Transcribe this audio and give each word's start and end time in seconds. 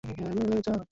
এটা 0.03 0.23
তোমার 0.27 0.59
দোষ। 0.67 0.87